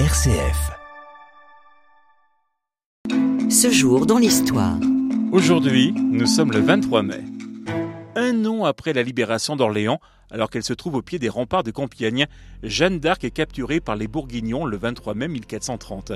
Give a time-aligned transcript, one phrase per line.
[0.00, 0.72] RCF.
[3.48, 4.76] Ce jour dans l'histoire.
[5.30, 7.22] Aujourd'hui, nous sommes le 23 mai.
[8.16, 10.00] Un an après la libération d'Orléans,
[10.32, 12.26] alors qu'elle se trouve au pied des remparts de Compiègne,
[12.64, 16.10] Jeanne d'Arc est capturée par les Bourguignons le 23 mai 1430.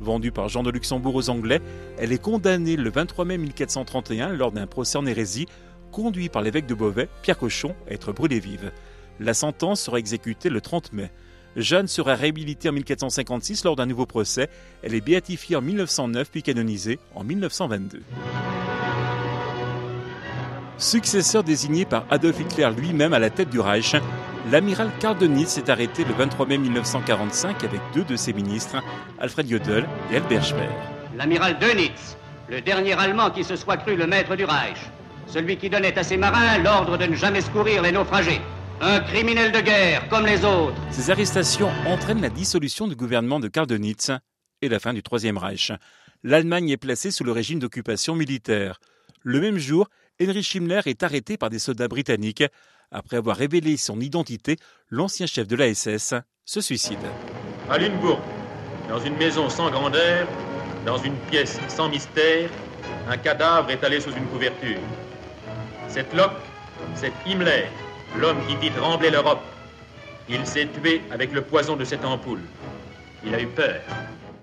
[0.00, 1.60] Vendue par Jean de Luxembourg aux Anglais,
[2.00, 5.46] elle est condamnée le 23 mai 1431 lors d'un procès en hérésie
[5.92, 8.72] conduit par l'évêque de Beauvais, Pierre Cochon, à être brûlée vive.
[9.20, 11.12] La sentence sera exécutée le 30 mai.
[11.56, 14.48] Jeanne sera réhabilitée en 1456 lors d'un nouveau procès.
[14.82, 18.02] Elle est béatifiée en 1909 puis canonisée en 1922.
[20.78, 23.96] Successeur désigné par Adolf Hitler lui-même à la tête du Reich,
[24.50, 28.82] l'amiral Karl Dönitz est arrêté le 23 mai 1945 avec deux de ses ministres,
[29.20, 30.70] Alfred Jodl et Albert Speer.
[31.16, 32.16] L'amiral Dönitz,
[32.48, 34.78] le dernier Allemand qui se soit cru le maître du Reich,
[35.26, 38.40] celui qui donnait à ses marins l'ordre de ne jamais secourir les naufragés.
[38.82, 40.74] Un criminel de guerre, comme les autres.
[40.90, 44.10] Ces arrestations entraînent la dissolution du gouvernement de Karl Dönitz
[44.62, 45.70] et la fin du Troisième Reich.
[46.22, 48.80] L'Allemagne est placée sous le régime d'occupation militaire.
[49.22, 52.44] Le même jour, Heinrich Himmler est arrêté par des soldats britanniques.
[52.90, 54.56] Après avoir révélé son identité,
[54.88, 56.14] l'ancien chef de la SS
[56.46, 56.98] se suicide.
[57.68, 58.20] À Lunebourg,
[58.88, 60.26] dans une maison sans grandeur,
[60.86, 62.48] dans une pièce sans mystère,
[63.06, 64.80] un cadavre est allé sous une couverture.
[65.86, 66.40] Cette loque,
[66.94, 67.66] c'est Himmler,
[68.16, 69.42] l'homme qui fit trembler l'Europe.
[70.28, 72.42] Il s'est tué avec le poison de cette ampoule.
[73.24, 73.80] Il a eu peur.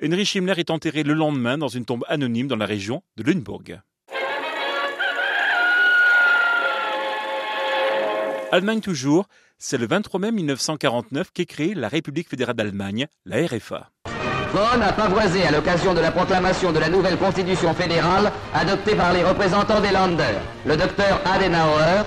[0.00, 3.62] Heinrich Himmler est enterré le lendemain dans une tombe anonyme dans la région de Lunebourg.
[8.50, 9.26] Allemagne toujours,
[9.58, 13.90] c'est le 23 mai 1949 qu'est créée la République fédérale d'Allemagne, la RFA.
[14.52, 19.14] Bonn a pavoisé à l'occasion de la proclamation de la nouvelle constitution fédérale adoptée par
[19.14, 20.34] les représentants des Länder,
[20.66, 22.04] le docteur Adenauer,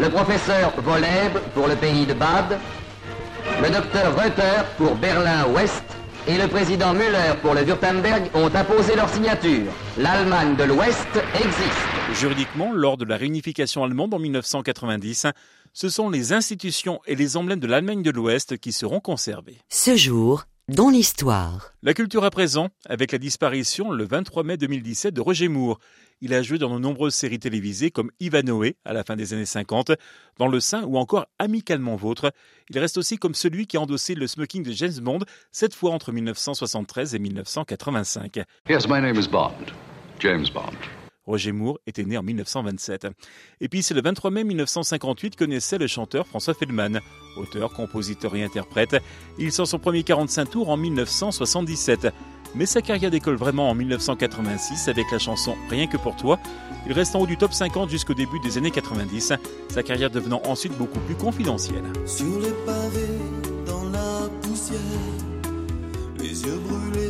[0.00, 2.58] le professeur Voleb pour le pays de Bade,
[3.62, 5.84] le docteur Reuter pour Berlin-Ouest
[6.26, 9.70] et le président Müller pour le Württemberg ont apposé leur signature.
[9.98, 12.18] L'Allemagne de l'Ouest existe.
[12.18, 15.26] Juridiquement, lors de la réunification allemande en 1990,
[15.72, 19.58] ce sont les institutions et les emblèmes de l'Allemagne de l'Ouest qui seront conservés.
[19.68, 21.74] Ce jour dans l'histoire.
[21.82, 25.78] La culture à présent, avec la disparition le 23 mai 2017 de Roger Moore.
[26.20, 29.44] Il a joué dans de nombreuses séries télévisées comme Ivanhoe à la fin des années
[29.44, 29.92] 50,
[30.38, 32.32] Dans le sein ou encore Amicalement Vôtre.
[32.70, 35.20] Il reste aussi comme celui qui a endossé le smoking de James Bond,
[35.52, 38.40] cette fois entre 1973 et 1985.
[38.68, 39.72] Yes, my name is Bond.
[40.20, 41.03] James Bond.
[41.26, 43.06] Roger Moore était né en 1927.
[43.60, 47.00] Et puis c'est le 23 mai 1958 que naissait le chanteur François Feldman,
[47.36, 48.96] auteur, compositeur et interprète.
[49.38, 52.08] Il sort son premier 45 tours en 1977.
[52.54, 56.38] Mais sa carrière décolle vraiment en 1986 avec la chanson Rien que pour toi.
[56.86, 59.32] Il reste en haut du top 50 jusqu'au début des années 90,
[59.68, 61.84] sa carrière devenant ensuite beaucoup plus confidentielle.
[62.04, 63.18] Sur les pavés,
[63.66, 64.78] dans la poussière,
[66.18, 67.03] les yeux brûlés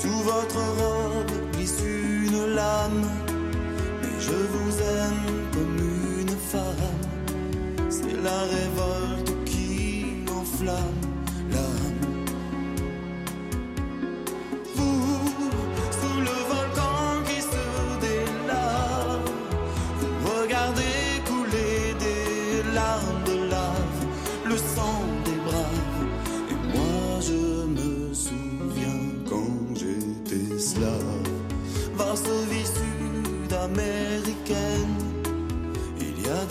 [0.00, 3.04] Sous votre robe glisse une lame,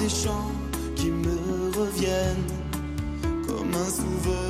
[0.10, 0.52] chants
[0.96, 2.52] qui me reviennent
[3.48, 4.49] comme un souvenir